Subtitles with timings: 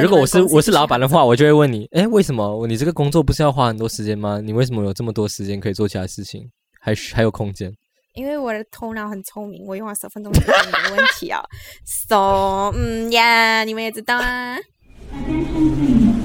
[0.00, 4.40] 如果我是我是老板的话，我就会问你，哎，为什么你这个工作不是要花很多时间吗？
[4.40, 6.48] 你为什么有这么多时间可以做其他事情，
[6.80, 7.74] 还需还有空间？
[8.14, 11.42] 因为我的头脑很聪明，我用了十分钟解决你的问题啊。
[12.08, 14.56] So，嗯呀，你们也知道啊。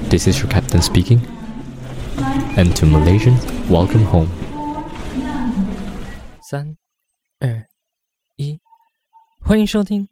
[0.08, 1.20] This is your captain speaking.
[2.56, 4.28] And to Malaysians, welcome home.
[6.48, 6.76] 三、
[7.40, 7.66] 二、
[8.36, 8.60] 一，
[9.44, 10.08] 欢迎收听。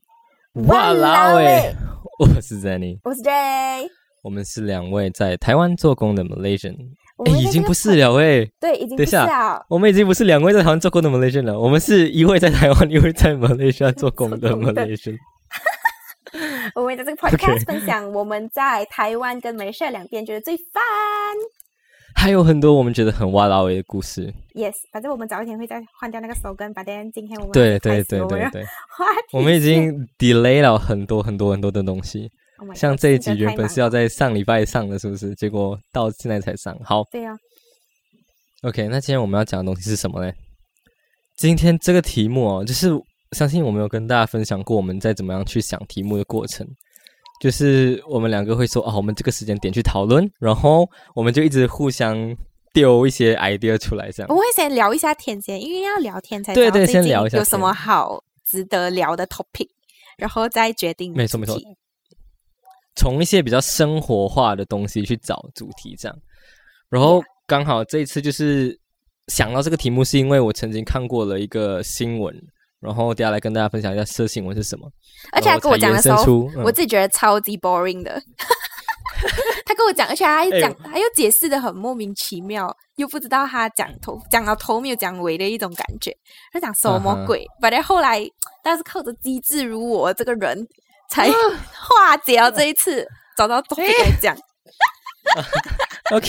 [0.66, 1.74] 哇啦喂，
[2.26, 3.30] 我是 Zenny，我是 J，
[4.22, 6.74] 我们是两位在台湾做工的 Malaysian。
[7.26, 9.64] 已经不是两位，对，已经不是了。
[9.68, 15.16] 我们已经不是两位在台湾做工的 Malaysian 了，我们是一位在台湾，一位在 Malaysia 做工的做工的 Malaysian。
[16.74, 20.82] 我们在这个 podcast 分享我们在台湾跟马来西亚两边觉得最烦。
[22.18, 24.34] 还有很多我们觉得很哇啦喂的故事。
[24.52, 28.66] Yes，反正我们早一天会再换掉那个 slogan，把但今天我们对对对对对，
[29.32, 32.28] 我们 已线经 delay 了很多很多很多的东西。
[32.58, 35.32] Oh 像这一集原本是要在上礼拜上的，是不是？
[35.36, 36.76] 结果到现在才上。
[36.82, 37.38] 好对啊
[38.62, 40.32] ，，OK，那今天我们要讲的东西是什么呢？
[41.36, 42.90] 今天这个题目哦，就是
[43.30, 46.66] 相信我们有跟大家分享过我们在怎么样去想题目的过程。
[47.40, 52.36] 就是我们两个会说啊，我们这个时间点去讨论，然后我们就一直互相
[52.72, 54.36] 丢一些 idea 出来，这样我。
[54.36, 59.68] 会先聊一下天先，因为要聊天才对对先聊一下有什么好值得聊的 topic，
[60.16, 61.58] 然后再决定没错没错
[62.96, 66.18] 从一些比较生活化的东西去找主题，这样。
[66.88, 68.76] 然后刚好这一次就是
[69.28, 72.34] 想到这个题目，是因为我曾经看过了一个新闻，
[72.80, 74.88] 然后接下来跟大家分享一下这新闻是什么。
[75.32, 78.20] 而且他跟我讲的时候，我自己觉得超级 boring 的。
[79.66, 86.16] 他跟我讲，而且他讲，他又解释的很莫名其妙，又不知道他讲头讲到头没有讲尾的一种感觉。
[86.52, 87.44] 他讲什么鬼？
[87.60, 88.24] 反正后来，
[88.62, 90.64] 但是靠着机智如我这个人，
[91.10, 91.34] 才啊
[91.74, 93.04] 化解了这一次，
[93.36, 94.36] 找到 topic 来讲。
[96.14, 96.28] OK，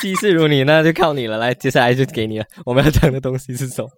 [0.00, 1.36] 机智如你，那就靠你了。
[1.36, 2.46] 来，接下来就给你了。
[2.64, 3.88] 我们要讲的东西是什么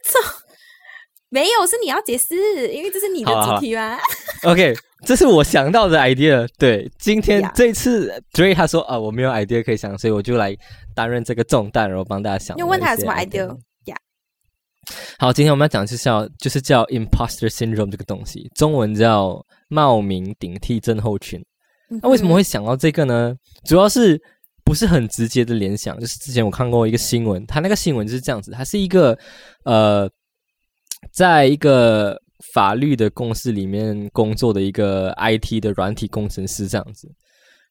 [1.30, 2.34] 没有，是你要解释，
[2.72, 3.96] 因为这是你的主题嘛。
[4.42, 4.74] ？OK，
[5.06, 6.46] 这是我想到的 idea。
[6.58, 10.56] 对，今天这一次 Dray 他说啊，我没有 idea 可以想，所以我就来
[10.94, 12.56] 担任这个重担，然后帮大家想。
[12.56, 13.46] 又问他有什么 idea
[13.84, 13.96] 呀？
[15.18, 21.40] 好，今天我们要讲就是叫就是叫 imposter syndrome 这个东西，中文叫冒名顶替症候群。
[22.02, 23.34] 那为什么会想到这个呢？
[23.64, 24.20] 主要是
[24.64, 29.16] 不是很直接的联想，就是之前我看过一个新闻，他那个新闻就是这样子，他是一个
[29.64, 30.08] 呃，
[31.10, 32.20] 在一个
[32.54, 37.10] 法律的公司里面工作的一个 IT 的软体工程师这样子，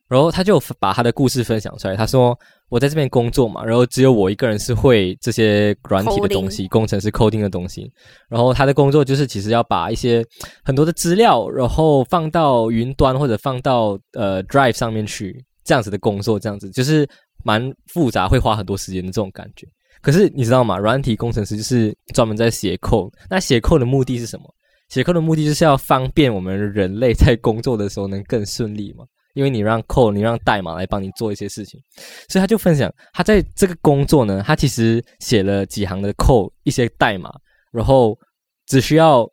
[0.07, 2.37] 然后他就把他的故事分享出来，他说
[2.69, 7.91] 我在这边工作嘛，然后只有我一个人是会这些软体的东西，工程师 coding 的东西，
[8.29, 10.23] 然后他的工作就是其实要把一些
[10.63, 17.09] 很多的资料，然后放到云端或者放到呃 Drive 上面去，这样子的工作，这样子就是
[17.43, 19.67] 蛮复杂，会花很多时间的这种感觉。
[20.01, 20.77] 可是你知道吗？
[20.77, 24.45] 软体工程师就是专门在写 code，那写 code 的目的是什么？
[24.89, 29.05] 写 code 的目的就是要方便我们人类在工作的时候能更顺利嘛。
[29.35, 31.79] 因为你让 code，你让代码来帮你做一些事情，
[32.27, 37.31] 所以他就分享他在这个工作呢，他其实写了几行的 code，一些代码，
[37.71, 38.17] 然后
[38.65, 39.29] 只需要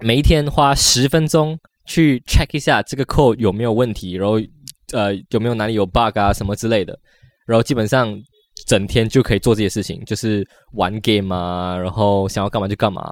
[0.00, 4.34] 每一天花十分钟去 check 一下这个 code 有没有问题，然后
[4.92, 6.96] 呃有没有哪里有 bug 啊什么之类的，
[7.46, 8.14] 然后基本上
[8.70, 13.02] 整天就可以做这些事情，就是玩 game 啊，然后想要干嘛就干嘛。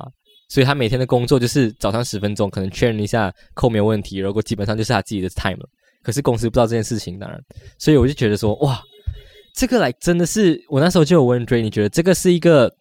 [0.48, 5.68] 所以他每天的工作就是早上十分钟，可能确认一下扣没有问题，然后基本上就是他自己的 time 了。
[6.00, 7.42] 可是公司不知道这件事情，当然，
[7.76, 8.80] 所以我就觉得说，哇，
[9.52, 12.72] 这个来真的是，我那时候就有问 Dray，你觉得这个是一个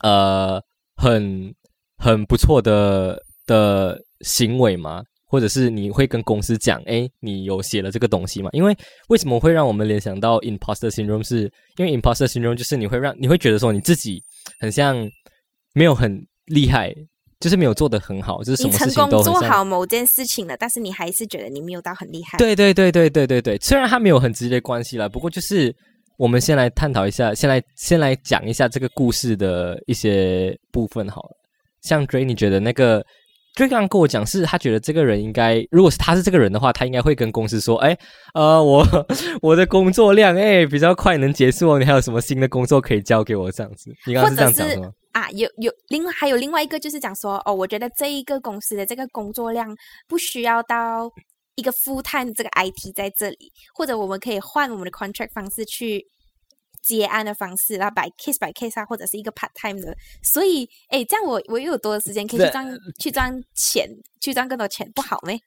[0.00, 0.60] 呃
[0.96, 1.54] 很
[1.96, 5.04] 很不错的的行为吗？
[5.28, 8.48] 或者是你会跟公司讲，哎，你有写了这个东西吗？
[8.52, 8.76] 因为
[9.08, 11.22] 为什么会让我们联想到 imposter syndrome？
[11.22, 11.42] 是
[11.76, 14.22] 因为 imposter syndrome 就是你会让你会觉得说你自己
[14.58, 14.96] 很像
[15.74, 16.94] 没有很厉害，
[17.40, 22.38] 就是没有做得很好，就是什你成么事情都功做好某件事情了，但是你还是觉得你没有到很厉害。
[22.38, 25.74] 对对对对对对对，虽然它没有很直接关系啦，不过就是
[26.16, 31.36] 我们先来探讨一下，先来先来讲一下这个故事的一些部分好了。
[31.82, 33.04] 像 Dray，你觉得那个
[33.58, 37.98] Dray 刚刚跟我讲，是他觉得这个人应该，如果是他是这个人的话，他应该会跟公司说，哎，
[38.32, 38.86] 呃，我
[39.42, 43.92] 我的工作量哎比较快能结束哦，你还有什么新的工作可以交给我这样子？
[44.06, 44.92] 你刚刚是这样讲的吗？
[45.10, 49.76] 啊，有有另外还有另外一个就是讲说，哦，我觉得这一个公司的这个工作量
[50.06, 51.10] 不需要到
[51.56, 56.06] 一个 full time 这个 IT 在这里，或者我们可以换我们的 contract 方式去
[56.82, 59.96] 接案的方式，然后 by case by case 啊，或者是一个 part time 的。
[60.22, 63.88] 所以，哎，这样我我又有多的时间可以去赚去赚钱，
[64.20, 65.38] 去赚更多钱，不好咩？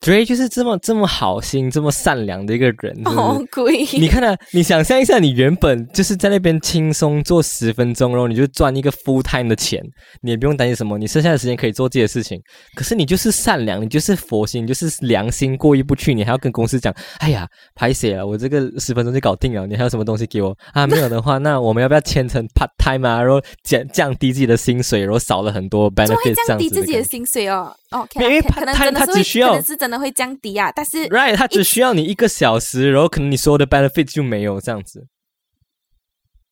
[0.00, 2.94] Dre 就是这么这么好心、这么善良的一个人。
[3.06, 3.84] 哦，贵！
[3.94, 9.82] 你看啊，你想象一下，你原本就是在那边轻松做十分钟，然后你就赚一个 full time 的钱，
[10.22, 12.40] 你也不用担心什么，你剩下的时间可以做自己的事情。
[12.74, 20.86] 可是你就是善良，你就是佛心，你就是良心过意不去，你还要跟公司讲：“哎呀，拍写了，我这个十分钟就搞定了，你还有什么东西给我啊？
[20.86, 23.20] 没有的话，那我们要不要签成 part time 啊？
[23.20, 27.74] 然后降降低自己的薪水，然后少了很多 benefit，降低自己的薪水哦。
[27.90, 35.06] 哦，因为可能他他只需要是真的会降低啊，但是 right，他只需要你一个小时，然后可能你所有的 benefit 就没有这样子。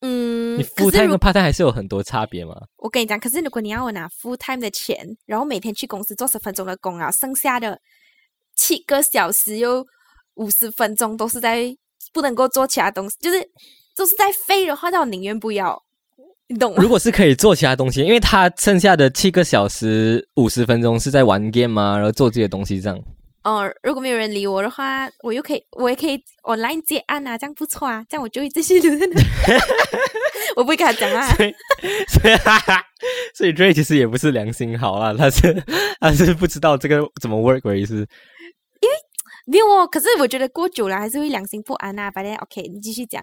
[0.01, 2.55] 嗯，你 full time 跟 part time 还是有很多差别嘛？
[2.77, 7.81] 我跟你讲，可是如果你要我拿 full time 的钱，然后每天去公司做十分钟的工啊，剩下的
[8.55, 9.85] 七个小时又
[10.35, 11.77] 五十分钟都是在
[12.13, 13.51] 不能够做其他东西，就是
[13.97, 15.84] 都是在飞的话，那我宁愿不要。
[16.47, 16.75] 你懂？
[16.77, 21.97] 如果是可以做其他东西，因为他剩下的七个小时五十分钟是在玩 game 吗？
[21.97, 22.99] 然后做这些东西这样。
[23.45, 29.21] 哦，如果没有人理我的话，我又可以，我也可以 online 接案啊，这样不错啊，这样我就会继续留在那。
[30.57, 31.29] 我不会跟他讲啊。
[31.35, 31.55] 所以，
[33.35, 35.63] 所以 Dray 其实也不是良心好啊，他是
[36.01, 37.97] 他是不知道这个怎么 work 的意思。
[37.97, 38.95] 因为
[39.47, 42.11] 没有哦，可是我觉得过久了还是会良心不安啊。
[42.11, 43.23] 反正 OK，你继续讲。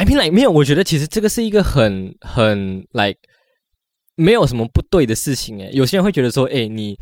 [0.00, 3.18] I mean like 没有，我觉得其实这个是一个很很 like
[4.14, 5.70] 没有什么不对的事情诶。
[5.72, 6.96] 有些人会觉得说，哎，你。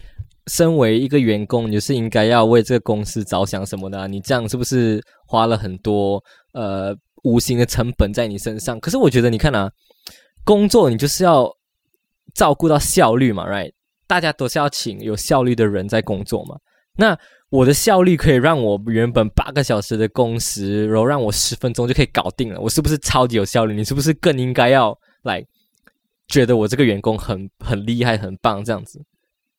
[0.51, 4.09] 身为一个员工，你是应该要为这个公司着想什么的？
[4.09, 6.25] 你这样是不是花了很多
[6.55, 8.81] 呃无形的成本在你身上？
[8.81, 9.71] 可是我觉得，你看啊，
[10.45, 11.55] 工作你就是要
[12.35, 13.71] 照顾到效率嘛，right？
[14.07, 16.57] 大家都是要请有效率的人在工作嘛。
[16.97, 17.15] 那
[17.51, 23.75] 我的效率可以让我原本八个小时的工时，然后让我十分钟就可以搞定了，我是不是超级有效率？
[23.75, 25.45] 你是不是更应该要来
[26.27, 29.01] 觉得我这个员工很很厉害、很棒这样子？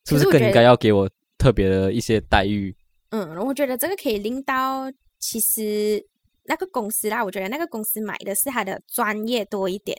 [0.06, 2.76] 是不是更应该要给我特别的一些待遇？
[3.10, 6.04] 嗯，我觉得这个可以令到其实
[6.46, 9.98] 那个公司啦，我觉得那个公司买的是他的专业多一点，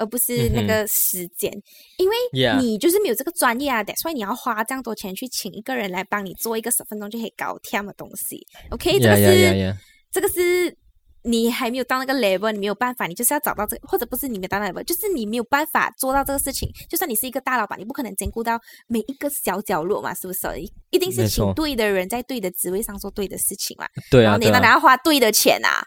[0.00, 1.52] 而不是那个时间，
[1.98, 2.16] 因为
[2.58, 8.44] 你就是没有这个专业啊，所以你要花这样多钱去请一个人来帮你做一个十分钟就可以搞天的东西。
[8.70, 9.76] OK，这个是
[10.10, 10.76] 这个是。
[11.22, 16.66] 你还没有到那个 level，你没有办法，你就是要找到这个，或者不是你没有到那 level，就是你没有办法做到这个事情。
[16.88, 18.58] 就算你是一个大老板，你不可能兼顾到
[18.88, 20.40] 每一个小角落嘛，是不是？
[20.88, 23.86] 一定是请对的人在对的职位上做对的事情嘛。
[24.10, 25.84] 对啊，然后你当然要花对的钱啊。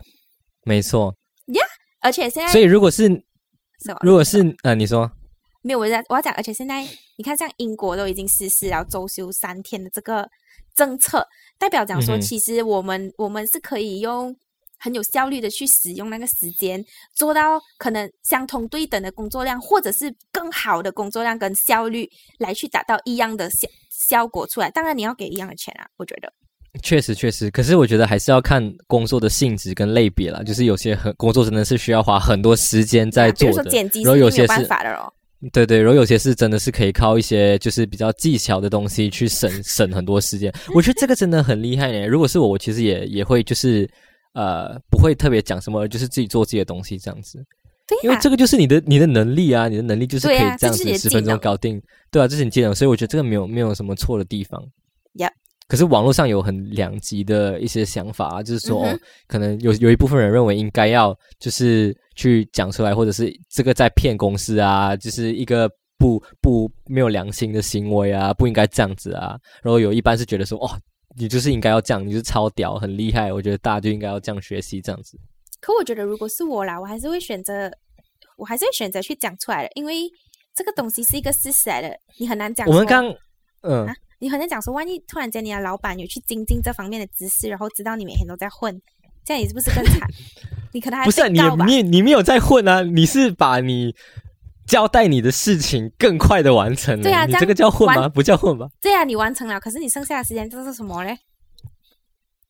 [0.65, 1.11] 没错。
[1.55, 1.65] 呀，
[2.03, 3.09] 而且现在，所以如果是，
[4.01, 5.11] 如果是呃，你说
[5.61, 6.83] 没有，我在我要讲，而且现在
[7.17, 10.29] 你看，像英国都已经实施了周休三天的这个
[10.75, 11.27] 政策，
[11.57, 14.35] 代表讲说，其实我们我们是可以用。
[14.79, 16.83] 很有效率的去使用那个时间，
[17.15, 22.05] 做到可能相同对等的工作量，或者是更好的工作量跟效率，
[22.37, 24.69] 来去达到一样的效效果出来。
[24.69, 26.33] 当然，你要给一样的钱啊，我觉得。
[26.81, 30.43] 确实，确实，可是我觉得还是要看工作的性质跟类别了。
[30.43, 33.71] 就是有些很工作真的是需要花很多时间在做的，
[34.03, 35.11] 然后有些是法的哦。
[35.51, 40.53] 对对，然后有些是真的是可以靠一些就是比较技巧的东西去省 省很多时间。
[40.73, 42.05] 我觉得这个真的很厉害耶。
[42.05, 43.89] 如果是我，我其实也也会就是。
[44.35, 47.37] 呃，不会特别讲什么，就是自己做自己的东西这样子。
[47.85, 51.79] 对，因为这个就是你的你的能力啊，你的能力就是可以这样子十分钟搞定，
[52.09, 54.59] 对啊，这是你技能，所以我觉得这个没有没有什么错的地方。
[55.19, 55.31] 呀，
[55.67, 58.85] 可是网络上有很两极的一些想法啊，就是说，
[59.27, 69.37] 可能有有一部分人认为应该要就是去讲出来，或者是这个在骗公司啊，就是一个不不没有良心的行为啊，不应该这样子啊。
[69.61, 70.69] 然后有一般是觉得说，哦。
[71.15, 73.31] 你就是应该要这样，你是超屌，很厉害。
[73.31, 75.15] 我觉得大家就应该要这样学习，这样子。
[75.61, 77.71] 可我觉得，如果是我啦，我还是会选择，
[78.35, 80.09] 我还是会选择去讲出来的，因为
[80.55, 82.67] 这个东西是一个事实来的，你很难讲。
[82.67, 83.05] 我们刚，
[83.61, 83.87] 嗯，
[84.23, 88.81] 你很难讲说，万一突然间你的老板有去精进这方面的知识，然后知道你每天都在混，
[89.25, 90.09] 这样你是不是更惨？
[90.71, 93.93] 你可能还不是你，你你没有在混啊，你是把你。
[94.65, 98.07] 交代你的事情更快的完成了，对啊，你这个叫混吗？
[98.07, 98.65] 不叫混吧？
[98.81, 101.19] 对啊，你完成了，可是你剩下的时间这是什么嘞？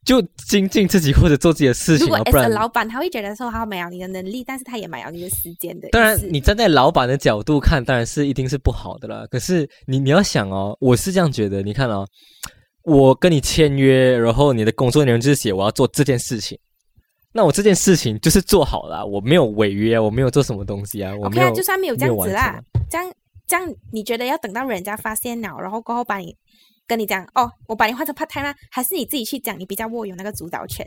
[0.06, 2.08] 就精进自己或者做自己的事情。
[2.08, 5.88] 如果 S 老板他会觉得说他没有你的能力，但是他也买有你的时间的。
[5.90, 9.26] 当然，你站在老板的角度看，当然是一定是不好的了。
[9.28, 11.62] 可是你你要想哦，我是这样觉得。
[11.62, 12.06] 你看哦，
[12.84, 16.60] 我跟你签约，然后你的工作内容就是写我要做这件事情。
[17.32, 21.12] 那我这件事情就是做好了，我没有违约，我没有做什么东西啊。
[21.24, 23.12] OK 啊，就算没有这样子啦，这样
[23.48, 26.36] 这样，你觉得要等到人家发现了，然后过后把你
[26.88, 28.56] 跟你讲哦，我把你换成 part time 吗？
[28.72, 30.86] 还是你自己去讲，你比较握有那个主导权？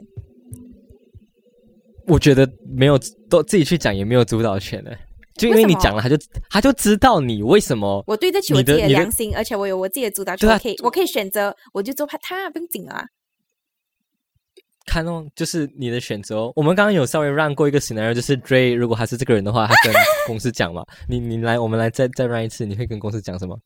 [2.06, 2.98] 我觉得没有
[3.28, 4.96] 都自己去讲也没有主导权的。
[5.34, 6.16] 就因为你讲了，他就
[6.48, 13.04] 他就知道你为什么我对得起我自己的良心，而且我有我自己的主导权，可以我可以选择，我就做 part time 不用紧啊。
[14.86, 16.52] 看哦，就是你的选择哦。
[16.54, 19.92] 我们刚刚有稍微让过一个 scenario，就是 Dray 如果他是这个人的话，他跟
[20.28, 20.84] 公司讲嘛。
[21.10, 23.58] 你你来，我们来再再让一次，你会跟公司讲什么？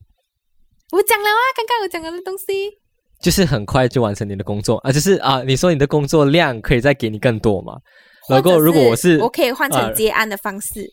[0.91, 2.69] 我讲了啊，刚刚我讲了的东西，
[3.21, 7.77] 就是很快就完成你的工作啊，就是啊，你说你的工作量可以再给你更多嘛？
[8.29, 10.85] 然后如果我是，我可以换成接案的方式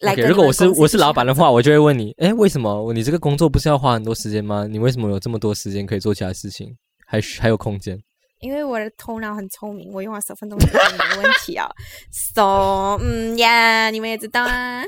[0.00, 0.14] 来。
[0.14, 4.66] 如果我是我是老板的话，我就会问你，哎，为什么你这个工作不是要花很多时间吗？
[4.66, 6.68] 你为什么有这么多时间可以做其他事情，
[7.06, 7.98] 还还有空间？
[8.40, 11.66] 因为我的头脑很聪明，我用了十分钟就解决没问题啊。
[12.12, 14.84] So，嗯呀，你们也知道啊。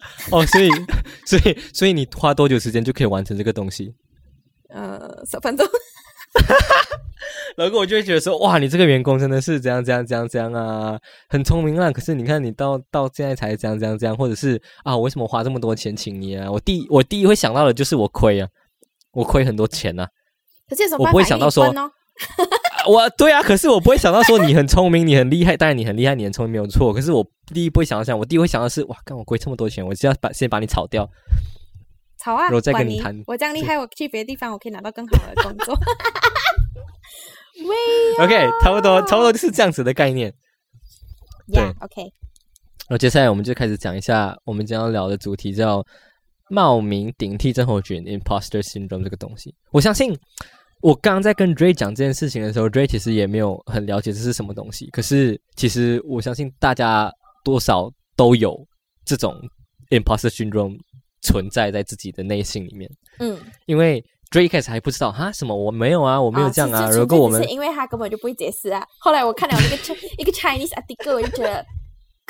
[0.32, 0.70] 哦，所以，
[1.26, 3.94] 所以，所以你花多久时间就可以完成这个东西？
[4.68, 5.66] 呃，十分钟。
[7.56, 11.90] 然后我就会觉得说，哇，你这个员工真的是这样这样这样这样啊，很聪明啊。
[11.90, 16.50] 可是你看，你到到现在才这样这样这样，或者是啊，我为什么花这么多钱请你啊？
[16.50, 18.48] 我第我第一会想到的就是我亏啊，
[19.12, 20.06] 我亏很多钱呐。
[20.68, 21.72] 可是我不会想到说。
[22.88, 25.56] 我对啊，可是我不会想到说你很聪明，你很厉害。
[25.56, 26.92] 当然你很厉害，你很聪明没有错。
[26.92, 31.08] 可是我第一不会想到这样，我第一会想到是哇，干我亏这么多钱，我就要把先把你炒掉。
[32.22, 32.48] 炒啊！
[32.52, 33.18] 我再跟你谈。
[33.26, 35.74] 我这样厉害，我去别的地方，我可以拿到更好的工作。
[37.64, 40.32] 喂，OK，差不多，差不多就是这样子的概念。
[41.52, 42.02] 对，OK。
[42.88, 45.84] 然后接下来我们就开始讲一下我们将要聊的主题，叫
[46.48, 49.54] 冒名顶替症候群 （Imposter Syndrome） 这个东西。
[49.70, 50.18] 我相信。
[50.82, 54.88] 我刚刚在跟 Dray 讲这件事情的时候，Dray 其实也没有很了解这是什么东西。
[54.90, 57.12] 可是，其实我相信大家
[57.44, 58.56] 多少都有
[59.04, 59.34] 这种
[59.90, 60.78] imposter syndrome
[61.22, 62.90] 存在在自己的内心里面。
[63.18, 66.90] 嗯，因为 Dray 一开始还不知道哈什么，我没有啊，我没有这样啊。
[66.90, 68.82] 如果我们是因为他根本就不会解释啊。
[69.00, 71.64] 后来我看了那个 一个 Chinese article，我就觉得。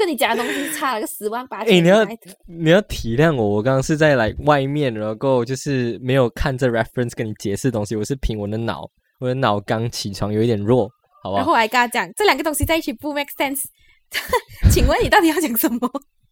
[0.01, 1.75] 跟你讲的东西差了个十万八千。
[1.75, 2.05] 哎，你要
[2.47, 8.89] 你要体谅我，我刚刚是在来外面，然后就是没有看这 reference 跟你解释东西，我是凭我的脑，
[9.21, 10.91] 我的脑刚起床有一点弱，
[11.23, 11.37] 好吧？
[11.37, 13.65] 然后我还跟他讲，这两个东西在一起不 make sense。
[14.73, 15.79] 请问你到底要讲什么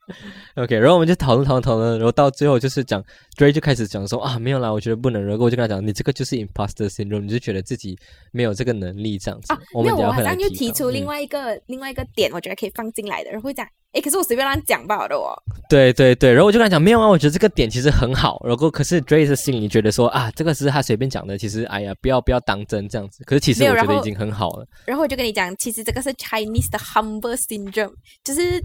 [0.56, 3.02] OK，然后我们就讨论讨论讨论，然后到最后就是讲
[3.36, 5.24] ，Dray 就开始讲说啊，没有啦，我觉得不能。
[5.24, 7.98] 然后我就跟他讲，你这个就是 imposter syndrome，你就觉得自己
[8.32, 9.52] 没有这个能力这样子。
[9.52, 13.66] 啊，没有，我好像就提出另外一个另外一个点，我觉得可以放进来的，然后讲。
[13.92, 15.32] 哎，可是我随便乱讲吧的哦。
[15.68, 18.40] 对对对，然后我就跟他讲，没有啊，我觉得这个点其实很好。
[18.44, 23.24] 然后可是 Dray 心里觉得说啊，这个是他随便讲的，其实哎呀，不要不要当真这样子。
[23.24, 24.66] 可是其实我觉得已经很好了。
[24.86, 27.92] 然后我就跟你讲，其实这个是 Chinese 的 humble syndrome，
[28.22, 28.60] 就是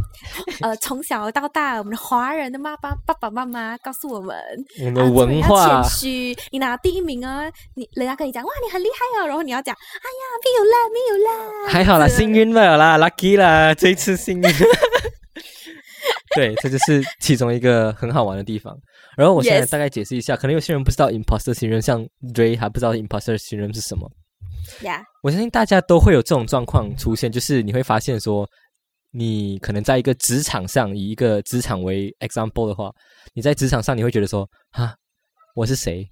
[0.61, 4.35] 呃 从小到大，我们的华人的妈妈爸爸妈妈告诉我们，
[4.85, 14.43] 我们文化谦虚，你拿第一名啊，你人家跟你讲哇，你很厉害哦，然后你要讲，哎呀，没有啦，没有啦，还好啦，幸运了啦，lucky 啦，这一次幸运。
[16.35, 18.77] 对，这就是其中一个很好玩的地方。
[19.17, 24.09] 然后我现在大概解释一下，可能有些人不知道 imposter syndrome，像 Ray 还不知道 imposter syndrome 是什么。
[24.81, 28.49] 呀，我相信大家都会有这种状况出现，就是你会发现说，
[29.11, 32.91] 你可能在一个职场上，以一个职场为 example 的话，
[33.33, 34.95] 你在职场上你会觉得说，哈，
[35.55, 36.09] 我是谁？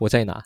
[0.00, 0.42] 我在哪？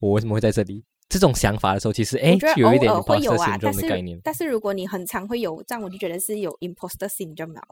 [0.00, 0.84] 我为什么会在这里？
[1.08, 4.20] 这种想法的时候，其实哎，有一点 imposter syndrome 的概念。
[4.24, 7.62] 但是如果你很常会有这样，我就觉得是有 imposter syndrome 了。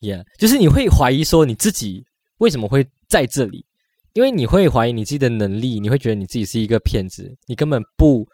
[0.00, 2.04] Yeah，就是你会怀疑说你自己
[2.38, 3.64] 为什么会在这里，
[4.12, 8.26] 因为你会怀疑你自己的能力，你会觉得你自己是一个骗子，你根本不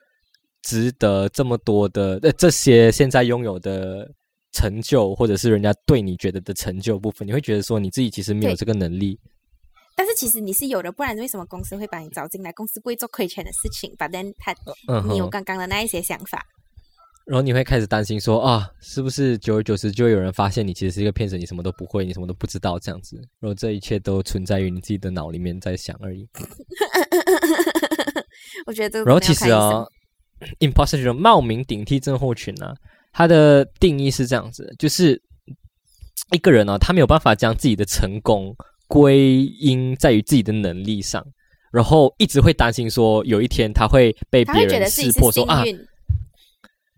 [0.62, 4.10] 值得这么多的呃这些现在拥有的
[4.52, 9.18] 成就，或者是人家对你觉得的成就部分，你会觉得说你自己其实没有这个能力。
[9.96, 12.52] 但是其实你是有的，不然为什么公司会把你招进来？
[12.52, 14.54] 公司不会做亏钱的事情，反正他
[15.08, 16.44] 你有刚刚的那一些想法。
[17.26, 23.16] 然后你会开始担心说啊，是不是久而久之就有人发现你其实是一个骗子，你什么都不会，你什么都不知道这样子。
[23.40, 26.28] 然后这一切都存在于你自己的脑里面在想而已。
[28.66, 29.02] 我觉得。
[29.04, 29.86] 然后其实啊
[30.60, 32.74] ，imposter 这种冒名顶替症候群呢，
[33.12, 35.18] 它的定义是这样子，就是
[36.32, 38.54] 一个人呢，他没有办法将自己的成功
[38.86, 41.24] 归因在于自己的能力上，
[41.72, 45.64] 然后一直会担心说有一天他会被别人识破说啊。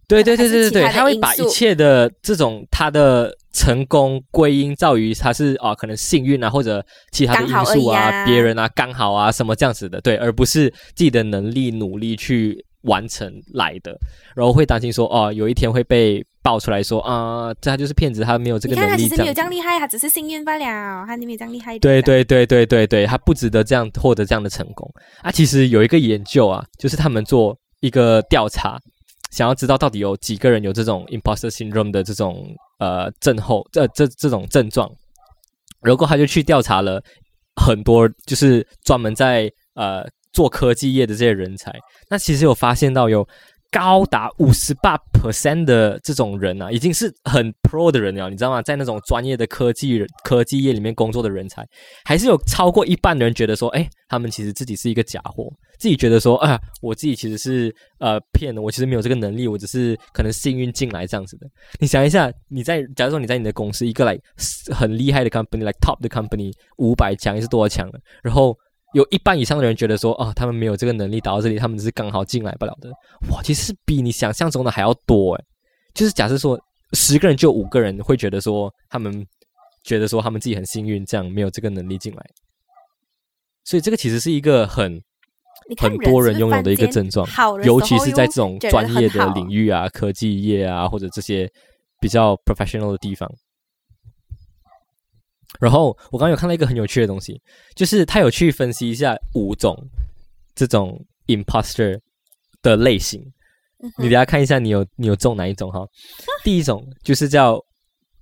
[0.08, 13.96] 对对对对对对，他会把一切的这种他的成功归因在于他是啊，可能幸运啊，或者其他的因素啊，别人啊，刚好啊，什么这样子的，对，而不是自己的能力努力去完成来的，
[14.34, 18.90] 然后会担心说哦，有一天会被爆出来说啊，这他就是骗子，他没有这个能力。
[18.90, 21.78] 他其实没有这样厉害，他只是幸运罢了，他没有这样厉害。
[21.78, 24.90] 对对对对对对，他不值得这样获得这样的成功
[25.20, 25.30] 啊。
[25.30, 28.78] 其实有一个研究啊，就是他们做一个调查。
[29.32, 32.46] 想要知道到底有几个人有这种 imposter syndrome 的这种
[32.78, 34.90] 呃症候，这这这种症状。
[35.82, 37.02] 然后他就去调查了
[37.56, 41.72] 很多，就是专门在呃做科技业的这些人才。
[42.10, 43.26] 那其实有发现到有。
[43.68, 48.62] 高达五十八 percent 的这种人啊，已经是很 pro 的人了，你知道吗？
[48.62, 51.66] 在那种专业的科技科技业里面工作的人才，
[52.04, 61.46] 还是有超过一半的人觉得说，哎，他们其实自己是一个假货，自己觉得说，啊，我自己其实是呃骗的，我其实没有这个能力，我只是可能幸运进来这样子的。
[61.78, 64.16] 你想一下，你在假如说你在你的公司一个来
[64.72, 68.56] 很厉害的 company，like top 的 company，五百强是多少强的，然后。
[68.96, 72.88] 有一半以上的人觉得说，哦，他们没有这个能力达到这里，他们只是刚好进来不了的。
[73.30, 75.44] 哇，其实比你想象中的还要多诶。
[75.92, 76.58] 就是假设说，
[76.94, 79.12] 十个人就五个人会觉得说，他们
[79.84, 82.24] 觉得说他们自己很幸运，这样没有这个能力进来。
[83.64, 84.98] 所以这个其实是一个很
[85.76, 87.28] 很多人拥有的一个症状，
[87.64, 91.46] 尤其是在这种专业的领域啊、科技业啊，或者这些
[92.00, 93.30] 比较 professional 的地方。
[95.60, 97.40] 然后我刚刚有看到一个很有趣的东西，
[97.74, 99.76] 就是他有去分析一下五种
[100.54, 101.98] 这种 imposter
[102.62, 103.22] 的类型。
[103.98, 105.86] 你等下看一下，你有你有中哪一种哈？
[106.42, 107.62] 第一种就是叫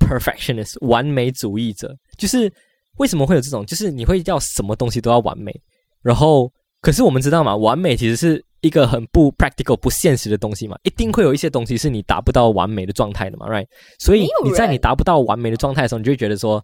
[0.00, 2.52] perfectionist 完美主义者，就是
[2.96, 3.64] 为什么会有这种？
[3.64, 5.54] 就是你会要什么东西都要完美。
[6.02, 13.66] 然后可是我们知道嘛，完美其实是一个很不 practical 不现实的东西嘛，一定会有一些东西是你达不到完美的状态的嘛，right？
[14.00, 16.62] 所以你在你达不到完美的状态的时候，你就会觉得说。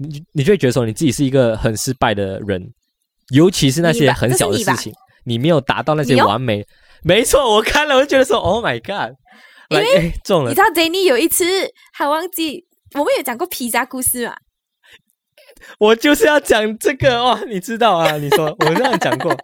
[0.00, 2.62] 你你就会觉得说你自己是一个很失败的人，
[3.34, 4.92] 尤其是那些很小的事情，
[5.24, 6.66] 你没有达到那些完美。
[7.02, 9.14] 没错，我看了我就觉得说，Oh my God！
[9.68, 10.50] 因为中了。
[10.50, 11.44] 你知道 Danny 有一次
[11.92, 12.64] 还忘记，
[12.94, 14.34] 我们有讲过皮夹故事嘛？
[15.78, 18.16] 我就是要讲这个哦，你知道啊？
[18.16, 19.36] 你说我这样讲过。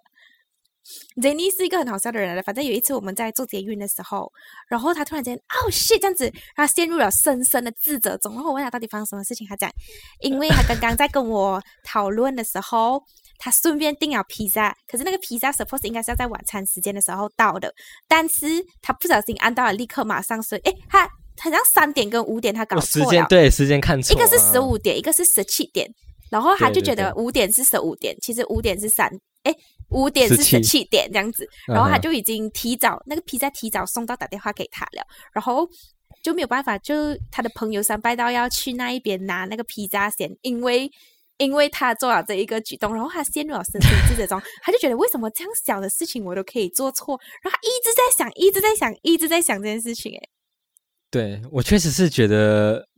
[1.20, 2.42] Jenny 是一个很好笑的人了。
[2.42, 4.30] 反正有一次我们在做捷运的时候，
[4.68, 8.34] 然后他突然间哦 shit 这样子，他陷入了深深的自责中。
[8.34, 9.70] 然后我问他到底发生什么事情，他讲，
[10.20, 13.02] 因为他刚刚在跟我讨论的时候，
[13.38, 17.72] 他顺便订了披萨，可是那个披萨 suppose 应该是要在晚餐时间的时候到的，
[18.06, 18.46] 但是
[18.82, 20.58] 他不小心按到了立刻马上睡。
[20.64, 21.06] 诶，他
[21.40, 25.90] 好像三点跟五点他搞错了，对时间看错，一个是十五点，一个是十七点，
[26.30, 29.10] 然后他就觉得五点是十五点，其实五点是三。
[29.42, 29.54] 哎，
[29.90, 35.68] 五点是十七点这样子，然后他就已经提早那个披萨提早送到，打电话给他了，然后
[36.22, 36.94] 就没有办法，就
[37.30, 40.90] 他的朋友三拜到要去那一边拿那个披萨先，因为
[41.38, 50.12] 因为他做了这一个举动，然后他陷入了深深自责中，他就觉得为什么这样小的事情我都可以做错，然后他一直在想，一直在想，一直在想这件事情。
[50.12, 50.28] 哎，
[51.10, 52.88] 对我确实是觉得。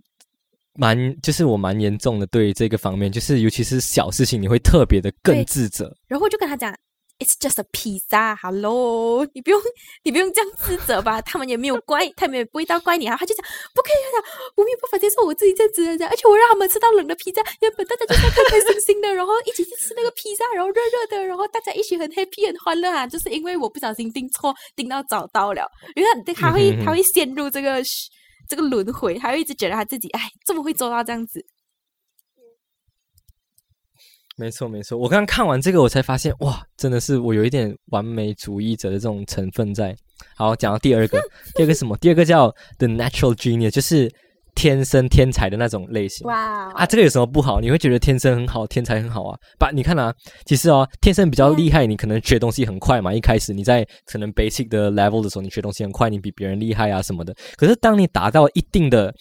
[0.79, 5.93] 蛮就是我蛮严重的，对于这个方面，就是尤其是小事情，你会特别的更自责。
[6.07, 6.73] 然后我就跟他讲
[7.19, 9.61] ，It's just a pizza，Hello， 你不用
[10.05, 11.21] 你不用这样自责吧？
[11.23, 13.17] 他们也没有怪，他们也不会到怪你啊。
[13.19, 14.23] 他就讲不可以啊，
[14.55, 27.83] 我没有办法接受我自己这样子的，而且我让他们吃到冷的披萨，原本大家就是开开心心的，然后一起去吃那个披萨，然后热热的，然后大家一起很 happy 很欢乐啊，就是因为我不小心订错，订到找到了，因为他会他会陷入这个。
[28.48, 31.44] 这个轮回，他会一直觉得他自己，哎，这么会做到这样子。
[34.37, 34.96] 没错，没错。
[34.96, 39.94] 我刚看完这个，我才发现，哇，真的是我有一点完美主义者的这种成分在。
[40.34, 41.20] 好，讲到第二个，
[41.54, 41.96] 第二个什么？
[41.98, 44.12] 第二个叫 The Natural Genius，就是。
[44.59, 47.61] 天生天才的那种类型哇啊，这个有什么不好？
[47.61, 49.38] 你会觉得天生很好，天才很好啊？
[49.57, 50.12] 把你看啊，
[50.47, 53.14] 其实哦，天生比较厉害，你可能学东西很快嘛。
[53.14, 57.33] 一开始你在可能 basic 的 level 的时候，你学东西很快，你比别人厉害啊什么的。
[57.57, 59.14] 可是当你达到一定的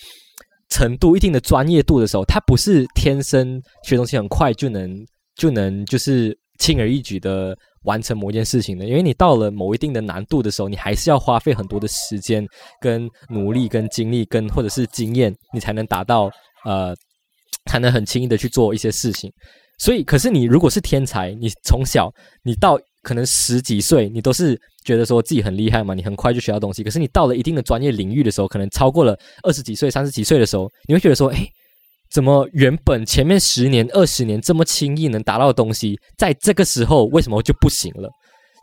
[0.70, 4.92] 程度、一定的专业度的时候，它不是天生学东西很快就能
[5.36, 7.56] 就能就是轻而易举的。
[7.88, 12.46] 完成某一件事情的，因为你到了某一定的难度的时候，你还是要花费很多的时间、
[12.82, 16.30] 跟努力、跟精力、跟或者是经验，你才能达到
[16.66, 16.94] 呃，
[17.72, 19.32] 才能很轻易的去做一些事情。
[19.80, 22.12] 所以，可是你如果是天才，你从小
[22.44, 26.84] 你到可能十几岁，你都是觉得说自己很厉害嘛，你很快就学到东西。
[26.84, 31.48] 可是你到了一定的专业领域的时候，可能超过了二十几岁、三十几岁的时候，你会觉得说，哎。
[32.10, 38.10] 怎么原本前面十年、二十年这么轻易能达到的东西，在这个时候为什么就不行了？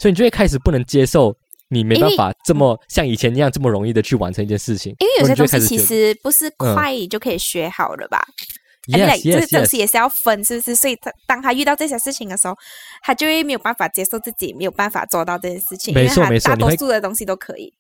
[0.00, 1.34] 所以你就会开始不能接受，
[1.68, 4.94] 你没办法这么像以前一样这么容易的去完成一件事情。
[4.98, 8.20] 因为有些东西其实不是快就可以学好了吧
[8.88, 10.74] ？Yes，这个东西也是要分，是不是？
[10.74, 12.54] 所以他当他遇到这些事情的时候，
[13.02, 15.94] 他就会没有办法接受自己没有办法做到这件事情。
[15.94, 17.72] 没错，没错，大多数的东西都可以。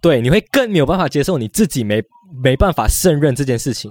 [0.00, 2.02] 对，你会更没有办法接受你自己没
[2.42, 3.90] 没办法胜任这件事情。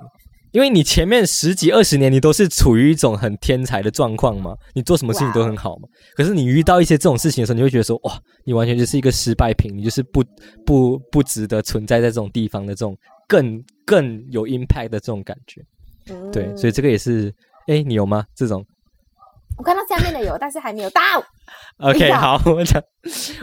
[0.51, 5.87] 因为你前面十几二十年你都是处于一种很天才的状况嘛，你做什么事情都很好嘛。
[6.15, 10.23] 可是你遇到一些这种事情的时候，你会觉得说哇，你完全就是一个失败品，你就是不
[10.65, 15.63] 不不值得存在在这种地方的这种更更有 impact 的这种感觉。
[16.31, 17.33] 对，所以这个也是，
[17.67, 18.25] 哎，你有吗？
[18.35, 18.65] 这种？
[19.59, 21.01] 我看到下面的有，但是还没有到。
[21.79, 22.81] OK，好，我想，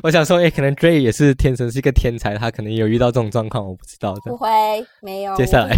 [0.02, 4.14] 我想说，哎，可能 Dray 也是天生是一个天才，他可能有遇到这种状况，我不知道。
[4.24, 4.48] 不会，
[5.02, 5.36] 没有。
[5.36, 5.76] 接下来。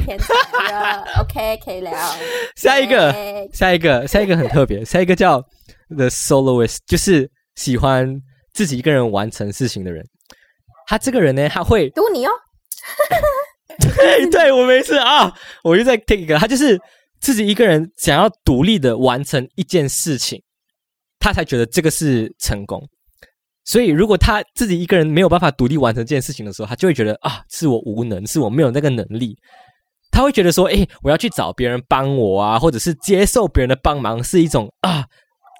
[1.21, 1.93] OK，可以聊。
[2.55, 3.13] 下一个，
[3.53, 5.41] 下一个，下一个很特别，下一个叫
[5.89, 8.23] The Soloist，就是喜欢
[8.55, 10.05] 自己一个人完成事情的人。
[10.87, 12.31] 他这个人呢，他会读你哦。
[13.97, 15.33] 对，对我没事啊，
[15.65, 16.81] 我又在 take 一个，他就是。
[17.21, 20.43] 自己一个人想要独立的完成一件事情，
[21.19, 22.83] 他才觉得这个是成功。
[23.65, 29.37] 所以，如果他自己一个人没有办法独立完成这件事情的时候，他就会觉得啊，是我无能，是我没有那个能力。
[30.11, 35.05] 他会觉得说，哎，我要去找别人帮我啊，或者是接受别人的帮忙，是一种啊，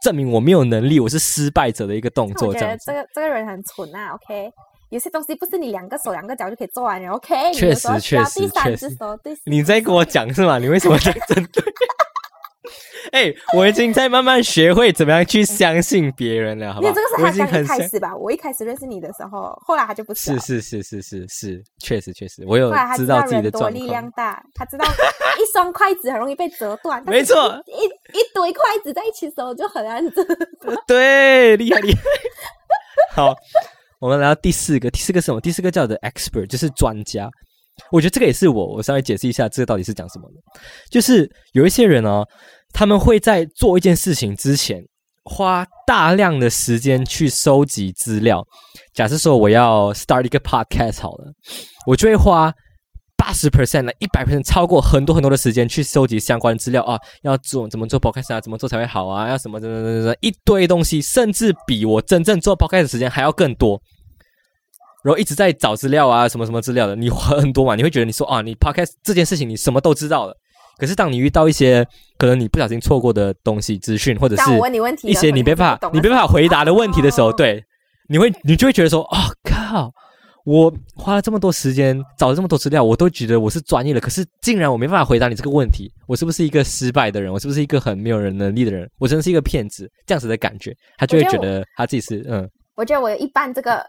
[0.03, 2.55] 证明我没有能力，我是失败者的一个动作。
[2.55, 4.15] 这样，这个这个人很蠢啊。
[4.15, 4.51] OK。
[4.91, 7.53] 有些东西不是你两个手两个脚就可以做完的，OK？
[7.53, 8.97] 确实，确实，确实。
[9.45, 10.59] 你在跟我讲是吗？
[10.59, 11.63] 你为什么在针对？
[13.11, 16.93] 哎，我已经在慢慢学会怎么样去相信别人了，好不好？
[16.93, 18.15] 这个是他刚一开始吧？
[18.15, 20.39] 我一开始认识你的时候，后来他就不是。
[20.39, 24.85] 是是是是是是，确实确实，我有知道自己的状力量大，他知道
[25.39, 27.03] 一双筷子很容易被折断。
[27.07, 27.85] 没错，一
[28.19, 30.23] 一堆筷子在一起时候就很难折。
[30.87, 32.01] 对，厉害厉害。
[33.15, 33.35] 好。
[34.01, 35.41] 我们来到第四个，第四个是什么？
[35.41, 37.29] 第四个叫做 expert，就是专家。
[37.91, 40.37] 我觉得这个也是我，我稍微解释一下，这个到底是讲什么的。
[40.91, 42.27] 就是有一些人哦，
[42.73, 44.83] 他们会在做一件事情之前，
[45.25, 48.45] 花大量的时间去收集资料。
[48.95, 51.33] 假设说我要 start 一个 podcast 好了，
[51.87, 52.53] 我就会花。
[53.19, 63.83] 八十 percent 呢，一百 percent 超过很多很多的时间去收集相关资料啊，要做怎么做 podcast 啊，怎么做才会好啊，要什么怎么怎么怎么一堆东西，甚至比我真正做 podcast 的时间还要更多。
[65.05, 70.35] 然后一直在找资料啊，什么什么资料的，你很多嘛，你会觉得你说啊，你 podcast 这件事情你什么都知道了。
[70.79, 74.43] 可是当你遇到一些可能你不小心错过的东西、资讯，或者是
[75.03, 77.65] 一些你没办法、你没办法回答的问题的时候，对，
[78.09, 79.93] 你会你就会觉得说，哦靠。
[80.49, 87.31] 我花了这么多时间找了这么多资料，我都觉得我是专业的，可是竟然我没办法回答你这个问题，我是不是一个失败的人？
[87.31, 88.91] 我是不是一个很没有人能力的人？
[88.97, 92.49] 我真的是一个骗子，这样子的感觉，他就会觉得他自己是嗯。
[92.77, 93.85] 我觉得我有一半这个，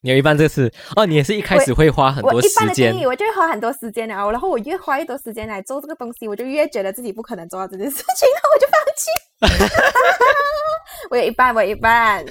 [0.00, 9.74] 你有一半这个是哦，你也是一开始会花很多时间，我就会花很多时间啊，然后我越花越多时间来做这个东西，我就越觉得自己不可能做到这件事情，我就放弃。
[11.10, 12.24] 我有一半，我有一半，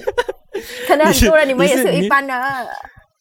[0.86, 2.34] 可能很多人你们也是有一半的。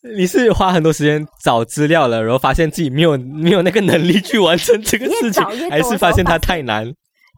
[0.02, 6.86] 你是花很多时间找资料了，然后发现自己没有没有那个能力去完成这个事情，还是发现它太难？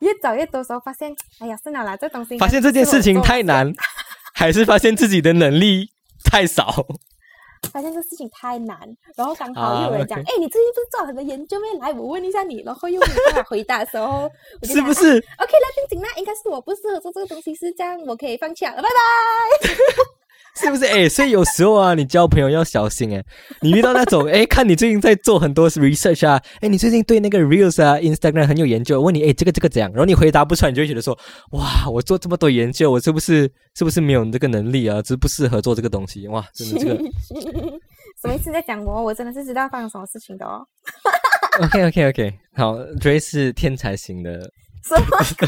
[0.01, 3.73] 越找越多时候发现，哎呀，算了啦，这东西发现这件事情太难，
[4.33, 5.89] 还是发现自己的能力
[6.23, 6.85] 太少？
[7.73, 8.77] 发现这事情太难，
[9.17, 11.77] 然后刚好又有人讲，哎，你最近不是做很多研究没？
[11.79, 14.29] 来，我问一下你，然后又没办法回答的时候，
[14.63, 18.89] 是不是？OK，那定紧那应该是我不适合做这个东西，是这样，我可以放弃了，拜拜。
[20.55, 21.07] 是不是哎？
[21.07, 23.23] 所以有时候啊，你交朋友要小心哎。
[23.61, 29.89] 你遇到那种哎，看你最近在做很多 research 啊，哎，你最近对那个 reels 啊、Instagram 很有研究，问你哎，这个这个怎样？
[29.91, 31.17] 然后你回答不出来，你就会觉得说，
[31.51, 35.01] 哇，我做这么多研究，我是不是是不是没有这个能力啊？
[35.01, 36.27] 只是不适合做这个东西？
[36.27, 36.95] 哇，真的这个
[38.21, 39.01] 什么意思在讲我？
[39.01, 40.59] 我真的是知道发生什么事情的哦。
[41.61, 44.39] OK OK OK，好，Dray 是天才型的，
[44.83, 45.47] 什么鬼？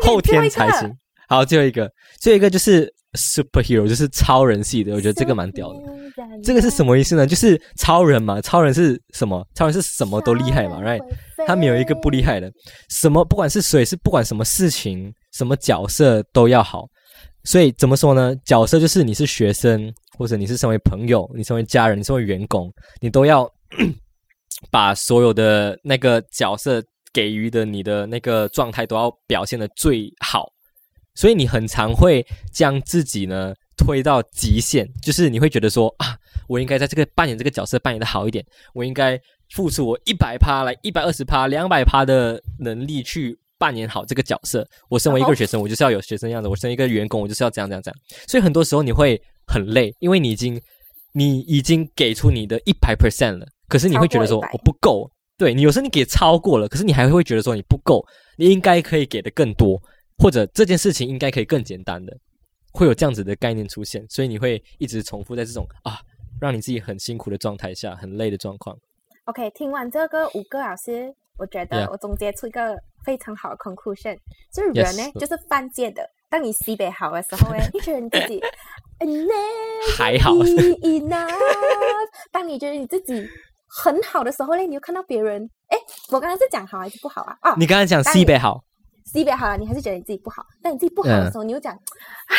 [0.02, 0.90] 后天才型。
[1.28, 2.92] 好，最后一个，最后一个就是。
[3.14, 5.80] Superhero 就是超人系的，我觉得这个蛮屌的。
[6.42, 7.26] 这个是什么意思呢？
[7.26, 9.46] 就是超人嘛，超人是什么？
[9.54, 11.00] 超人是什么都厉害嘛，right？
[11.46, 12.50] 他没有一个不厉害的，
[12.90, 16.86] 什么不管是谁，是不管什么事情、什么角色都要好。
[17.44, 18.34] 所以怎么说呢？
[18.44, 23.48] 角色就是你是学生，或者你是身为朋友，你身为家人，你身为员工，你都要
[24.70, 30.48] 把所有的那个角色给予的你的那个状态都要表现的最好。
[31.14, 36.16] 所以你很常会将自己呢推到极限，就是你会觉得说啊，
[36.48, 39.18] 我应该在这个扮演这个角色扮演的好一点，我应该
[39.50, 44.66] 付出我一百趴来一百二十趴两百趴的能力去扮演好这个角色。
[44.88, 47.96] 我身为一个学生，我就是要有学生样子；我身为一个员工，我就是要这样这样这样。
[48.28, 50.60] 所以很多时候你会很累，因为你已经
[51.12, 55.08] 你已经给出你的一百 percent 了，可是你会觉得说我不够。
[55.36, 58.04] 对你有时候你给超过了，可是你还会觉得说你不够，
[58.38, 59.80] 你应该可以给的更多。
[60.18, 62.16] 或者这件事情应该可以更简单的，
[62.72, 65.98] 会有这样子的概念出现，所以你会一直重复在这种啊，
[66.40, 68.76] 让你自己很辛苦的状态下，很累的状况。
[69.24, 74.16] OK，听完这个五个老师，我觉得我总结出一个非常好的 conclusion，
[74.52, 76.02] 就是人呢就是犯贱的。
[76.28, 78.40] 当你西北好的时候，哎，你觉得你自己
[79.96, 80.32] 还好，
[80.82, 81.30] enough。
[82.32, 83.26] 当你觉得你自己
[83.68, 85.78] 很好的时候呢，你又看到别人，哎，
[86.10, 87.36] 我刚刚是讲好还是不好啊？
[87.42, 88.64] 哦，你刚刚讲西北好，
[89.04, 90.44] 西北好了，你还是觉得你自己不好。
[90.62, 92.36] 但你自己不好的时候，你又讲，哎，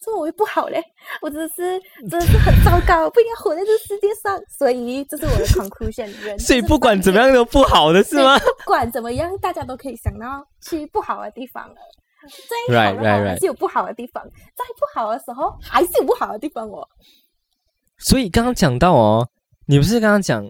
[0.00, 0.82] 怎么我又不好嘞，
[1.20, 4.40] 我真的是真的是很糟糕，不应该活在这世界上。
[4.58, 6.10] 所以这是我的 conclusion。
[6.22, 8.38] 人，所以不管怎么样都不好的是吗？
[8.38, 11.76] 不管怎么样，大家都可以想到去不好的地方了。
[12.26, 16.84] 再好还是有不好的地方，在不好的时候还是有不好的地方哦。
[17.98, 19.28] 所以刚刚讲到哦，
[19.66, 20.44] 你不是刚刚讲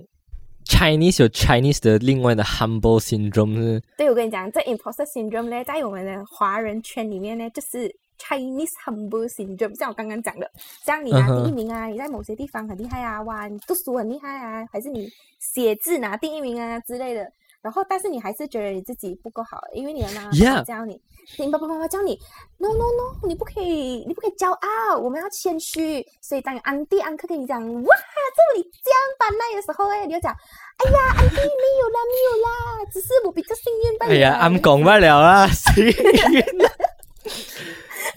[0.68, 3.82] Chinese 有 Chinese 的另外的 humble syndrome 是？
[3.96, 9.76] 对，我跟你讲，这 imposter syndrome 呢，在我们的华人圈里面呢，就是 Chinese humble syndrome。
[9.78, 10.50] 像我刚刚讲的，
[10.84, 17.30] 像你拿第一名啊，你在某些地方很厉害啊，哇，你读书很厉害啊，还是你写字拿第一名啊之类的。
[17.66, 21.02] 然后，但是你还是觉得你自己不够好，因为你的妈妈教你，
[21.36, 22.16] 你爸爸妈妈教你
[22.58, 26.06] ，no no no，你不可以，你不可以骄傲，我们要谦虚。
[26.22, 27.96] 所以当安迪安克跟你讲，哇，
[28.36, 34.12] 这里这样板那的时候，哎，你就讲，哎呀，安迪没有啦，没有啦，只是我比较幸运罢了。
[34.12, 35.92] 哎呀，俺讲不了啦，幸运。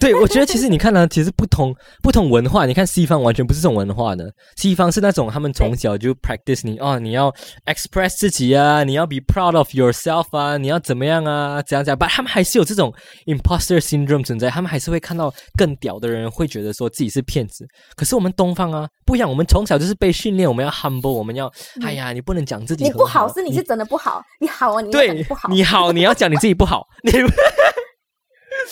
[0.00, 7.30] 对，我觉得其实你看呢，其实不同不同文化，你看西方完全不是这种文化的，西方是那种他们从小就 practice 你哦，你要
[7.66, 12.90] express 自己啊，你要 be proud of yourself 啊，你要怎么样啊，怎样怎样，但他们还是有这种
[13.26, 17.68] imposter syndrome 存在，他们还是会看到更屌的人，会觉得说自己是骗子。
[17.94, 27.12] 可是我们东方啊不一样，我们从小就是被训练，我们要 humble，我们要哎呀，你不能讲自己你不好，是你是真的不好，你好啊，你对不好，你好，你要讲你自己不好，你。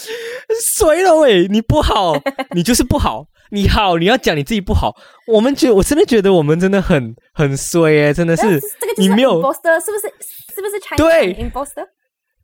[0.77, 1.47] 衰了喂！
[1.49, 2.15] 你不好，
[2.55, 3.27] 你就是不好。
[3.51, 4.95] 你好，你要讲你自己不好。
[5.27, 8.43] 我们觉，我真的觉得我们真的很很衰哎，真的是。
[8.79, 10.13] 这个你没有 imposter 是不是？
[10.55, 11.87] 是不是 Chinese 对 imposter？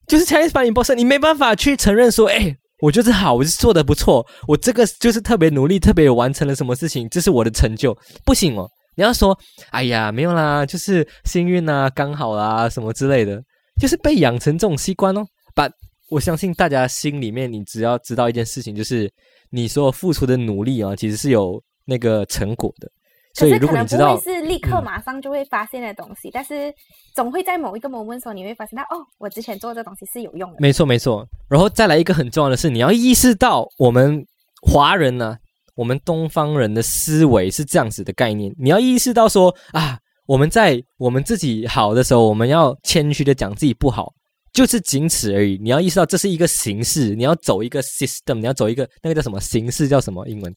[0.07, 8.67] 就是 Chinese 版 imposter，你没办法去承认说，哎，我就是好，我是做的不错，我这个就是特别努力，特别完成了什么事情，这是我的成就，不行哦。
[8.97, 9.37] 你要说，
[9.71, 13.43] 哎呀，没有啦，就是幸运啊，刚好啦，什么之类的，
[13.79, 15.25] 就是被养成这种习惯哦。
[15.55, 15.69] 把
[16.11, 19.11] 我相信大家心里面，你只要知道一件事情，就是
[19.51, 22.90] 你所有付出的努力啊，其实是有那个成果的。
[23.37, 26.73] 所以如果你知道是立刻马上就会发现的东西，但是
[27.17, 30.57] 总会在某一个 moment 时候，你会发现到哦，我之前做这东西是有用的。
[30.61, 31.27] 没错，没错。
[31.49, 34.25] 然后再来一个很重要的是，你要意识到我们
[34.62, 35.37] 华人呢，
[35.75, 38.55] 我们东方人的思维是这样子的概念。
[38.57, 44.12] 你要意识到说啊，我们在我们自己好的时候，我们要谦虚的讲自己不好。
[44.55, 45.59] 就是仅此而已。
[45.61, 49.87] 你要意识到这是一个形式，你要走一个 system，你要走一个那个叫什么形式？
[49.87, 50.57] 叫什么英文？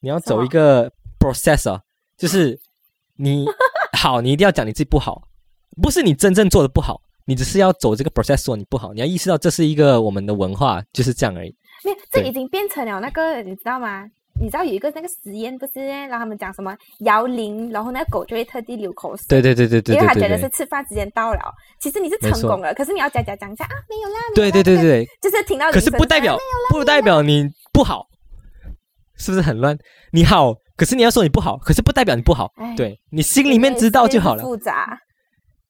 [0.00, 1.80] 你要走一个 process 啊，
[2.18, 2.60] 就是
[3.16, 3.46] 你
[3.96, 5.28] 好，你一定要讲你自己不好，
[5.80, 8.92] 不是你真正做的不好，你只是要走这个 process 说你不好。
[8.92, 11.54] 你要意识到这是一个我们的文化，就是这样而已。
[11.84, 14.10] 没有，这已经变成了那个，你知道吗？
[14.40, 19.26] 你知道有一个那个实验不是然后他们讲什么摇铃，然后那个狗就会特地流口水。
[19.28, 21.40] 对对对对对，因为他觉得是吃饭时间到了。
[21.80, 24.20] 其实你是成功了，可是你要讲讲讲一下啊，没有啦。
[24.34, 25.70] 对对对对，就是听到。
[25.70, 26.36] 可是不代表
[26.70, 28.06] 不代表你不好，
[29.16, 29.76] 是不是很乱？
[30.12, 32.50] 你好，可是你要说你不好，可是不代表你不好。
[32.76, 34.42] 对你心里面知道就好了。
[34.42, 34.98] 复杂。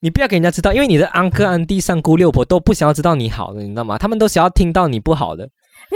[0.01, 3.99] 你不要给人家知道，因为你的安哥、安弟、三姑六婆都不想要知道你好的，你知道吗？
[3.99, 5.49] 他们都想要听到你不好的。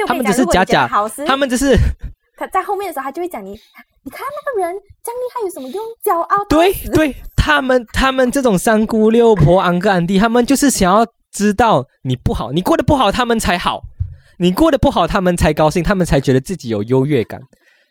[0.06, 0.88] 他们只是假假，
[1.26, 1.76] 他们只是。
[2.36, 3.52] 他在后面的时候，他就会讲你，
[4.02, 5.84] 你看那个人这样厉害有什么用？
[6.04, 6.44] 骄傲。
[6.44, 13.80] 对对，他们他们这种三姑六婆、安哥安弟，他们就是想要知道你不好，你过得不好，他们才好；
[14.38, 17.40] 你过得不好，他们才高兴，他们才觉得自己有优越感。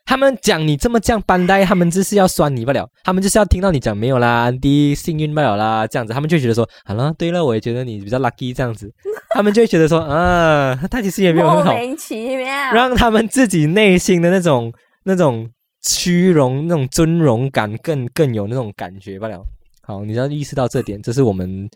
[0.06, 8.94] 他们讲你这么这样班带，他们就是要酸你不了，他们就是要听到你讲没有啦，安迪幸运不了啦，这样子，他们就觉得说好了，对了，我也觉得你比较 lucky 这样子，
[9.32, 14.72] 他们就会觉得说啊，他其实也没有很好，莫名其妙，让他们自己内心的那种
[15.06, 15.50] 那种
[15.82, 19.44] 虚荣、那种尊荣感更更有那种感觉不了。
[19.82, 21.68] 好，你要意识到这点，这是我们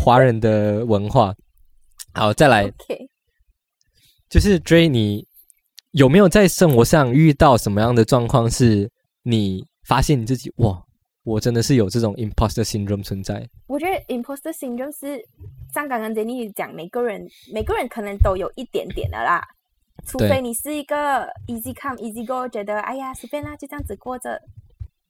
[0.00, 1.32] 华人的文化。
[2.12, 2.70] 好，再来，
[4.28, 5.24] 就是追你。
[5.92, 8.90] 有没有在生活上遇到什么样的状况，是
[9.22, 10.82] 你发现你自己哇，
[11.22, 13.46] 我真的是有这种 imposter syndrome 存在？
[13.66, 15.22] 我觉得 imposter syndrome 是
[15.74, 19.46] 像刚刚 Jenny 讲，每个人每个人可能都有一点点的啦，
[20.06, 24.40] 除非你是一个 easy come easy go，觉得哎呀随便啦，就这样子过着，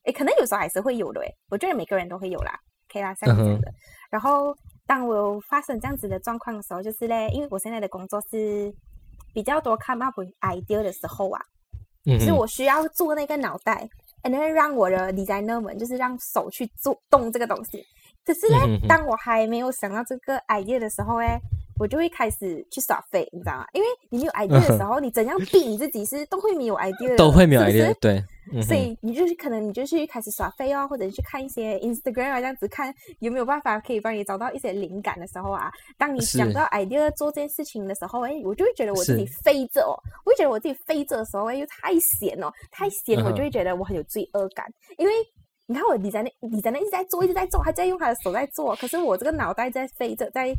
[0.03, 2.59] 哎，可能有时候还是会有的诶，我觉得每个人都会有啦
[2.93, 3.73] 可以啦，像这样的。
[4.11, 4.53] 然后
[4.85, 8.75] 当我发生这样子的状况的时候，就是嘞，因为我现在的工作是。
[9.33, 11.41] 比较多 come up idea 的时候啊，
[12.21, 13.89] 是我需要做那个脑袋
[14.23, 17.85] ，and 会让我的 designer 们就是让手去做动这个东西。
[18.25, 21.41] 可是呢，当我还没有想到这个 idea 的时候，哎。
[21.81, 23.67] 我就会开始去耍废，你知道吗？
[23.73, 28.23] 因为你没有 idea 的时候，你怎样逼你自己是都会没有 idea，都会没有 idea，对。
[28.63, 35.71] 所以你就是可能你就去开始耍飞哦，或者去看一些 Instagram 啊，这样子看有没有办法可以帮你找到一些灵感的时候啊。
[35.97, 44.67] 当你想到 idea 做这件事情的时候，哎，我就会觉得我自己飞着哦，我会觉得我自己飞着的时候，哎，又太闲哦，太闲，我就会觉得我很有罪恶感。
[44.99, 45.13] 因为
[45.67, 50.55] 你看我你在那你在那一直在做，一直在做，还在用他的手在做，可是我这个脑袋在飞着，在。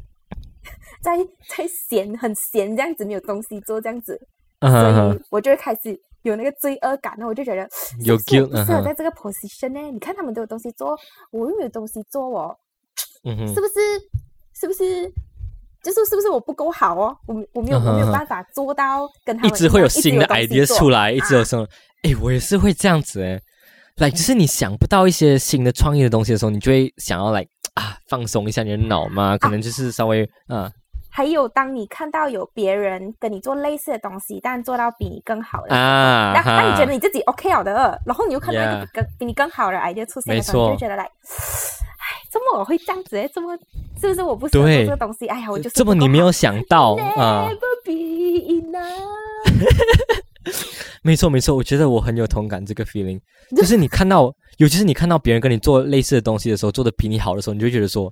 [1.03, 4.17] 在在闲很闲这样子没有东西做这样子，
[4.61, 7.61] 所以我就会开始有那个罪恶感，那我就觉得
[8.03, 9.79] 有 guilt，适合在这个 position 呢？
[9.91, 10.97] 你看他们都有东西做，
[11.31, 12.55] 我又没有东西做哦，
[13.23, 13.79] 是不是？
[14.59, 15.07] 是不是？
[15.83, 17.15] 就是是不是我不够好哦？
[17.27, 21.67] 我我没有我没有办法做到跟他们一直会有新的 idea 出来，一直有什么？
[22.03, 23.39] 哎，我也是会这样子哎，
[23.97, 27.45] 来，就是你想不到一些新的创意的东西的时候，你就会想要来。
[27.73, 30.71] 啊，放松一下你的脑嘛，可能就是稍微啊。
[31.15, 41.09] 还有，当你看到有别人跟你做类似的东西，但做到比你更好的啊，那那你觉得你自己 OK 好的，然后你又看到一个更比你更好的 idea 出现的时候，你就觉得来，哎，
[42.31, 43.15] 怎么我会这样子？
[43.15, 43.55] 哎，怎么
[44.01, 45.27] 是不是我不喜欢这个东西？
[45.27, 47.47] 哎呀，我就这么你没有想到啊。
[51.03, 53.19] 没错没错，我觉得我很有同感这个 feeling，
[53.55, 58.11] 就是你看到，尤其是你看到别人跟你做类似的东西的时候，做的比你好的时候，你就觉得说，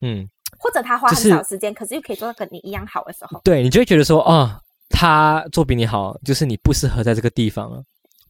[0.00, 4.50] 嗯，或者他花很少时间，可是又可以做到跟你一样好的时候，对你就会觉得说，哦，
[4.90, 7.78] 他做比你好，就是你不适合在这个地方啊。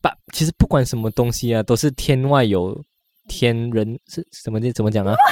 [0.00, 2.78] 把其实不管什么东西啊，都是天外有
[3.26, 5.14] 天人，是什么怎么讲啊？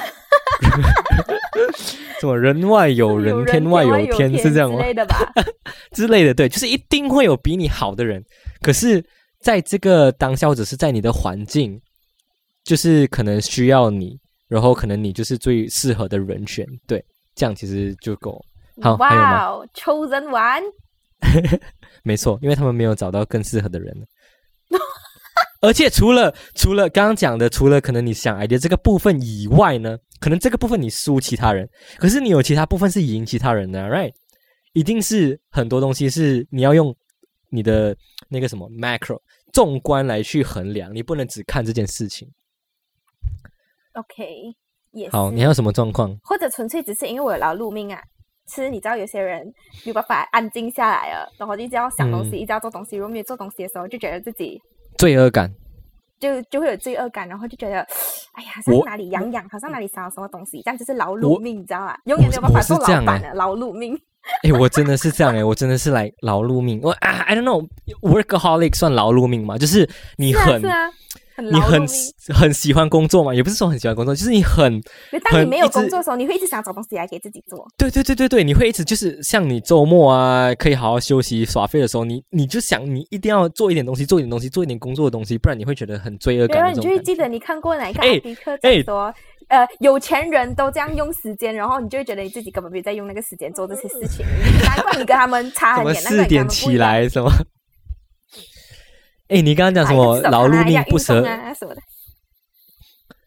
[2.20, 4.78] 什么人外有人，天外有天，是这样吗？
[4.78, 5.32] 之类的吧，
[5.92, 8.24] 之类的，对，就是一定会有比你好的人。
[8.62, 9.04] 可是，
[9.40, 11.78] 在这个当下，或者是在你的环境，
[12.64, 14.16] 就是可能需要你，
[14.52, 17.02] 然后可能你就是最适合的人选，对，
[17.34, 18.38] 这样其实就够。
[18.82, 20.62] 好，还有吗？Chosen one，
[22.04, 23.96] 没错，因为他们没有找到更适合的人。
[25.62, 34.12] 而且除了除了刚刚讲的，除了可能你想 idea 这个部分以外呢，可能这个部分你输其他人，可是你有其他部分是赢其他人的，right？
[34.74, 36.94] 一定是很多东西是你要用
[37.48, 37.96] 你的
[38.28, 39.18] 那个什么 macro
[39.54, 42.28] 纵观来去衡量，你不能只看这件事情。
[43.94, 44.54] OK，
[44.92, 46.16] 也好，你还有什么状况？
[46.22, 48.00] 或者纯粹只是因为我有劳碌命啊？
[48.46, 49.46] 其实你知道有些人
[49.84, 54.60] 没有办法安静下来了，然后一直要想东西，一直要做东西，如果没有做东西的时候，就觉得自己。
[54.98, 55.50] 罪恶感，
[56.18, 57.80] 就就会有罪恶感，然后就觉得，
[58.32, 61.96] 哎呀，好像哪里痒痒，好像哪里少了什么东西，这样就是劳碌命，你知道吗？
[62.04, 63.98] 永远没有办法做老板的劳碌命。
[64.44, 66.80] 哎，我真的是这样哎，我真的是来劳碌命。
[66.82, 69.58] 我啊，I don't know，workaholic 算劳碌命吗？
[69.58, 70.62] 就是你很。
[71.50, 71.84] 你很
[72.28, 73.34] 很喜欢工作嘛？
[73.34, 74.80] 也不是说很喜欢工作，就是你很。
[75.24, 77.66] 当你没有工作的时候，你会一直想找东西来给自己做。
[77.78, 86.58] 对对对对对，你会一直就是像你周末啊，可以好好休息耍废的时候，你你就想你一定要做一点东西，做一点东西，做一点工作的东西，不然你会觉得很罪恶感。
[86.58, 89.12] 然后你就会记得你看过哪一个艾迪克在说，
[89.48, 94.24] 呃，有钱人都这样用时间，然后你就会觉得你自己根本没在用那个时间做这些事情。
[94.64, 95.94] 难怪你跟他们差很远。
[96.02, 97.30] 四点起来什么？
[99.28, 101.22] 哎，你刚刚讲什么劳碌命不舍
[101.58, 101.80] 什么的？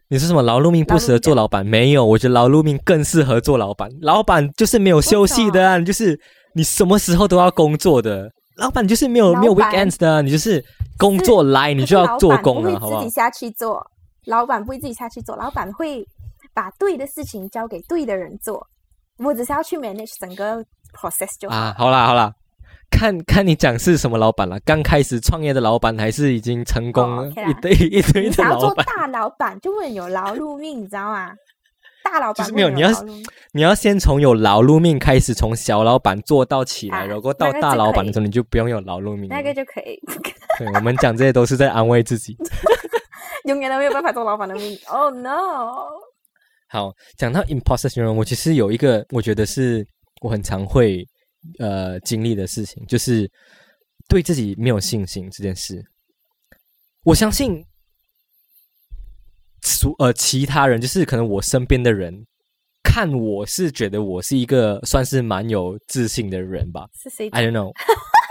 [0.07, 1.65] 你说什么劳碌命不适合做老板？
[1.65, 3.89] 没有，我觉得劳碌命更适合做老板。
[4.01, 6.19] 老板就是没有休息的啊，你就是
[6.53, 8.29] 你什么时候都要工作的。
[8.57, 10.63] 老板就是没有没有 weekends 的，你就是
[10.97, 13.01] 工作来你就要做工了，好不好？
[13.01, 13.83] 自己下去做，
[14.25, 16.05] 老板不会自己下去做，老板会
[16.53, 18.67] 把对的事情交给对的人做。
[19.17, 21.55] 我只是要去 manage 整个 process 就好。
[21.55, 22.33] 啊，好啦好啦。
[22.91, 24.59] 看看你讲是什么老板了？
[24.61, 28.49] 刚开始创业的老板，还是已经成功了一堆一堆的老板？
[28.49, 31.31] 你要做大老板，就会有劳碌命，你知道吗？
[32.03, 32.89] 大老板没有，你要
[33.51, 39.27] 你要先从有劳碌命开始，从小老板做到起来，如果到大老板的时候，你就不用有劳碌命。
[39.27, 39.99] 那个就可以。
[40.59, 42.37] 对，我们讲这些都是在安慰自己。
[43.49, 44.77] 永远都没有办法做老板的命。
[44.87, 45.87] Oh no！
[46.67, 49.85] 好，讲到 imposter syndrome，我其实有一个，我觉得是
[50.21, 51.07] 我很常会。
[51.59, 53.31] 呃，经历的事情就是
[54.09, 55.79] 对自己没有信心这件事。
[57.03, 57.63] 我相信，
[59.61, 62.25] 所呃其他人就是可能我身边的人
[62.81, 66.87] 看我是觉得我是一个算是蛮有自信的人吧。
[66.95, 67.71] 是谁？I don't know。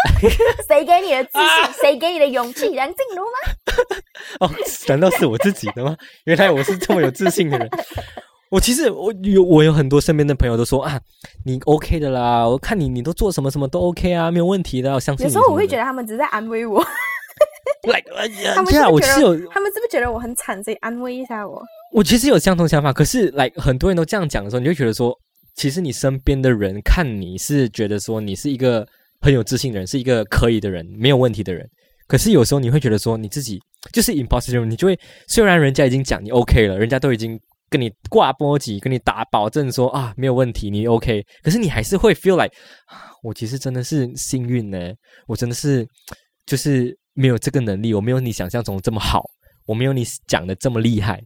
[0.69, 1.75] 谁给你的自信？
[1.81, 2.69] 谁给你的勇气？
[2.69, 3.37] 梁静茹吗？
[4.41, 4.51] 哦，
[4.89, 5.97] 难道是我自己的吗？
[6.25, 7.69] 原来我是这么有自信的人。
[8.51, 11.01] 我其实我有我有很多身边的朋友都说啊，
[11.45, 15.27] 你 OK 的啦，我看你你都做什么什么都 OK 啊，没有问题的，我相信。
[15.27, 16.85] 有时候我会觉得他们只是在安慰我。
[17.85, 18.09] like，
[18.55, 18.79] 他们是
[19.21, 21.61] 有得他们是不是觉得我很惨，所以安慰一下我？
[21.93, 25.13] 我其实有相同想法，可是来很多人都这样讲的时候，你就觉得说，
[25.57, 28.87] 其实你身边的人看你是觉得说你是一个
[29.25, 31.67] 很有自信的人，是一个可以的人，没有问题的人。
[32.07, 33.59] 可是有时候你会觉得说你自己
[33.91, 42.55] 就是 impossible，你就会虽然人家已经讲你 OK 了，人家都已经跟你挂波及，跟你打保证说啊没有问题，你 OK，可是你还是会 feel like
[43.23, 44.93] 我其实真的是幸运呢，
[45.27, 45.89] 我真的是
[46.45, 49.25] 就是没有这个能力，我没有你想象中这么好，
[49.65, 51.19] 我没有你讲的这么厉害。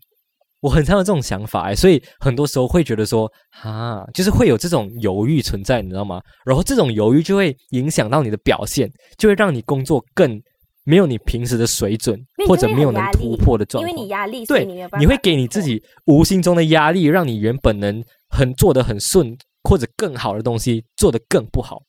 [0.60, 3.30] 我很常有这种想法哎，所以很多时候会觉得说，
[3.62, 6.20] 啊，就是会有这种犹豫存在，你知道吗？
[6.44, 10.40] 然后这种犹豫就会影响到你的表现，就会让你工作更
[10.84, 13.92] 没有你平时的水准或者没有能突破的状因为。
[13.92, 14.64] 你压力，对
[14.98, 21.82] 你会给你自己无形中的压力，让你原本能很做的很顺或者更好的东西做的更不好。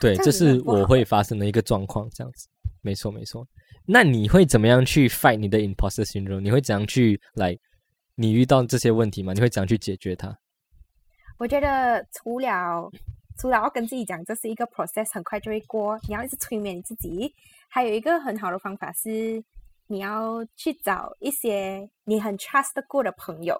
[0.00, 2.48] 对，这是我会发生的一个状况，这样子，
[2.82, 3.44] 没错没错。
[3.90, 6.40] 那你会怎么样去 fight 你的 imposter syndrome？
[6.40, 7.58] 你会怎样去来？
[8.16, 9.32] 你遇到这些问题吗？
[9.32, 10.36] 你会怎样去解决它？
[11.38, 12.90] 我觉得除了
[13.38, 17.34] 除了要跟自己讲这是一个 process，很快就会过，你要一直催眠你自己。
[17.66, 19.42] 还有一个很好的方法是，
[19.86, 23.58] 你要去找一些你很 trust 过的朋友，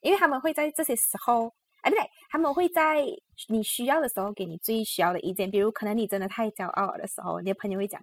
[0.00, 3.04] 因为他们会在这些时候，哎，不对，他们会在
[3.48, 5.50] 你需要的时候给你最需要的意见。
[5.50, 8.00] 比如，可能你真的太骄傲了的时候，你的朋友会讲。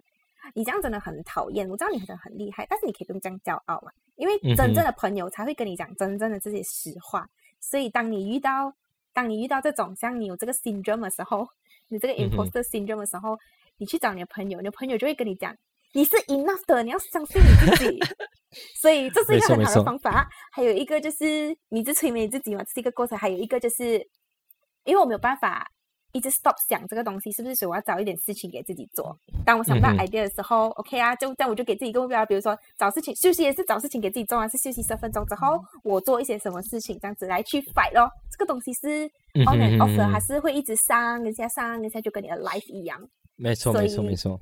[0.54, 7.28] 你这样真的很讨厌，我知道你可能很厉害，但是你可以不用这样骄傲嘛，因为真正的朋友才会跟你讲真正的这些实话。
[7.60, 8.74] 所以当你遇到
[9.12, 11.46] 当你遇到这种像你有这个 syndrome 的时候，
[11.88, 13.38] 你这个 imposter syndrome 的时候，
[13.76, 15.54] 你去找你的朋友，你的朋友就会跟你讲，
[15.92, 17.98] 你是 enough 的，你要相信你自己。
[18.80, 20.28] 所以这是一个很好的方法。
[20.50, 23.16] 还有一个就是你一直催眠你自己嘛，这是一个过程。
[23.16, 23.98] 还有一个就是，
[24.84, 25.70] 因为我没有办法
[26.12, 27.54] 一直 stop 想这个东西，是不是？
[27.54, 29.16] 所以我要找一点事情给自己做。
[29.44, 38.10] 当我想不到 idea 的时候、o k 啊，就这样我就给自己一个目标，比如说找事情休息也是找事情给自己做啊，是休息十分钟之后，我做一些什么事情，这样子来去 fight 咯。
[38.30, 43.00] 这个东西是嗯 on 哼 and 嗯 off 的，哼还是会一直上一下上一下，就跟你的 life 一样
[43.36, 44.40] 没错没错没错。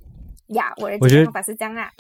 [0.48, 0.72] 呀。
[0.78, 1.90] 我的我觉得解决方法是这样啊。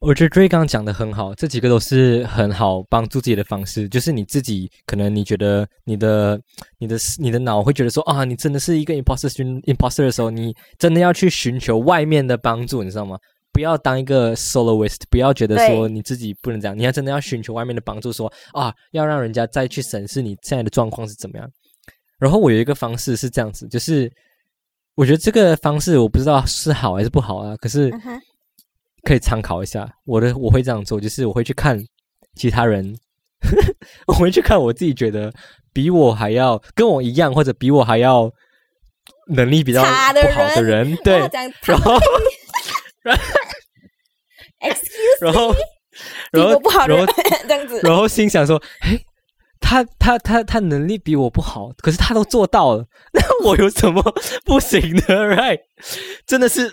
[0.00, 3.88] 我觉得 Dray 刚刚讲的很好，这几个都是很好帮助自己的方式。
[3.88, 6.38] 就是你自己可能你觉得你的、
[6.78, 13.18] 你的、你的脑会觉得说啊，你真的是一个 imposter syn- imposter 的时候，你真的要去寻求外面的帮助，你知道吗？
[13.50, 21.48] 不要当一个 soloist，不要觉得说你自己不能这样，你要真的要寻求外面的帮助说啊，要让人家再去审视你现在的状况是怎么样。
[22.18, 24.12] 然后我有一个方式是这样子，就是
[24.96, 27.90] 我觉得这个方式我不知道是好还是不好啊，可是
[29.04, 29.88] 可以参考一下。
[30.04, 31.78] 我的我会这样做，就是我会去看
[32.34, 32.94] 其他人，
[34.08, 35.32] 我会去看我自己觉得
[35.72, 38.30] 比我还要跟我一样，或者比我还要
[39.28, 41.18] 能力比较不好的人 人，对
[41.62, 41.98] 然后
[44.60, 45.54] excuse 然后
[46.32, 47.12] 然后然后
[47.46, 47.80] 这样子。
[47.82, 48.98] 然后心想说，哎。
[49.66, 54.02] 他他他他能力比我不好，可是他都做到了，那我有什么
[54.44, 55.58] 不行的？Right？
[56.26, 56.70] 真的是，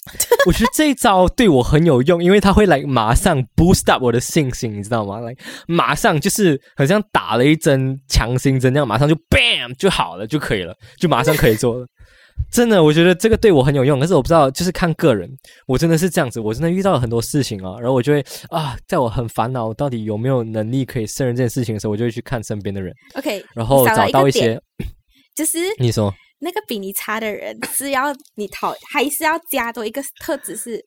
[0.46, 5.20] 我觉得这一招对我很有用，因为它会来马上 boost up 我的信心，你知道吗？
[5.20, 5.34] 来，
[5.68, 11.86] 马上就是好像打了一针强心针那样，马上就 bam 就好了，就可以了，就马上可以做了。
[12.50, 15.30] 真的，我觉得这个对我很有用，可是我不知道，就是看个人。
[15.66, 24.58] 我真的是这样子，我真的遇到了很多事情啊，然后我就会啊，在我很烦恼到底有没有能力可以胜任这件事情的时候，我就会去看身边的人，OK，然后找到一些。
[25.36, 30.84] 就是你说，那个比你差的人是要你讨，还是要加多一个特质是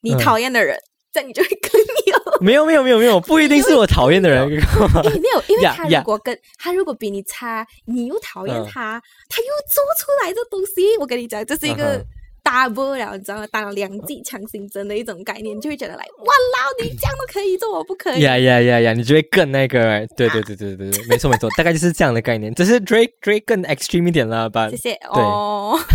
[0.00, 0.78] 你嗯讨厌的人，
[1.12, 2.16] 这样你就会更有。
[2.42, 4.42] 没有没有没有没有，不一定是我讨厌的人。
[4.42, 12.04] 哎，没有，因为他如果跟他如果比你差，你又讨厌嗯他，他又做出来的东西，我跟你讲，这是一嗯个
[12.50, 13.46] 哼 double 了，你知道吗？
[13.48, 18.22] 打了两剂强行针的一种概念，就会觉得来，哇老，你这样都可以做，我不可以。
[18.22, 18.92] 呀呀呀呀！
[18.92, 22.54] 你就会更那个，对对对对对对，没错没错，大概就是这样的概念。
[22.54, 24.76] 只是 Drake Drake 更 extreme 一点啦，吧谢？
[24.76, 25.78] 谢哦。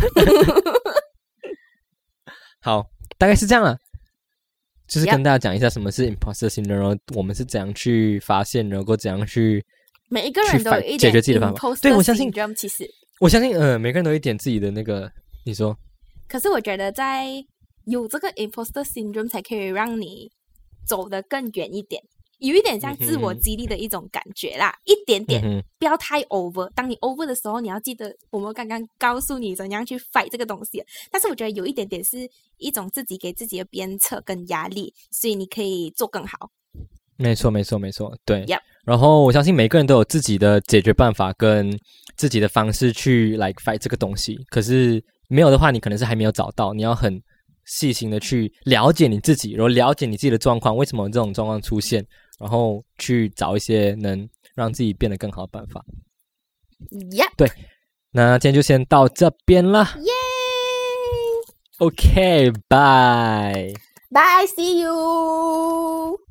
[2.62, 2.86] 好，
[3.18, 3.78] 大概是这样了。
[4.88, 9.64] 就是跟大家讲一下什么是 imposter syndrome，然后我们是怎样去发现，然后怎样去
[10.10, 12.86] 每一个人都有一点解决自己的方法对我相信其实，
[13.22, 15.10] 我相信，呃，每个人都有一点自己的那个，
[15.46, 15.74] 你说，
[16.32, 17.28] 可是我觉得在
[17.84, 20.32] 有这个 imposter syndrome 才可以让你
[20.88, 22.02] 走得更远一点，
[22.40, 26.72] 有一点像自我激励的一种感觉啦，一点点，嗯，不要太 over。
[26.74, 30.82] 当你 over 的时候，你要记得我们刚刚告诉你怎样去 fight 这个东西。
[31.12, 32.26] 但是我觉得有一点点是
[32.58, 36.50] 一种自己给自己的鞭策跟压力，所以你可以做更好。
[37.18, 38.46] 没错，没错，没错，对。
[38.86, 41.78] 然后我相信每个人都有自己的解决办法跟
[42.16, 44.40] 自己的方式去 like fight 这个东西。
[44.50, 47.22] 可是没有的话，你可能是还没有找到，你要很
[47.66, 52.06] 细心的去了解你自己，然后了解你自己的状况，为什么这种状况出现，
[52.38, 55.84] 然后去找一些能让自己变得更好的办法。
[57.14, 57.50] 呀，对，
[58.12, 59.88] 那今天就先到这边了。
[60.00, 60.12] 耶
[61.78, 63.74] OK，bye。
[64.12, 66.31] ，Bye，see you。